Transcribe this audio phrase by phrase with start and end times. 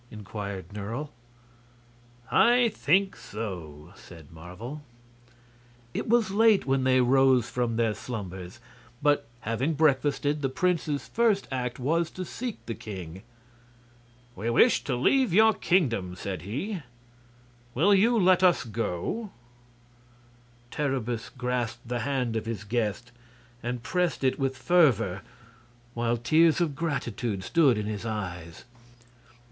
[0.09, 1.11] inquired Nerle.
[2.31, 4.81] "I think so," said Marvel.
[5.93, 8.59] It was late when they rose from their slumbers;
[9.03, 13.21] but, having breakfasted, the prince's first act was to seek the king.
[14.35, 16.81] "We wish to leave your kingdom," said he.
[17.75, 19.29] "Will you let us go?"
[20.71, 23.11] Terribus grasped the hand of his guest
[23.61, 25.21] and pressed it with fervor,
[25.93, 28.65] while tears of gratitude stood in his eyes.